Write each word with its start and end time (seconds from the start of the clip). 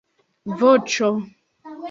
voĉo 0.61 1.11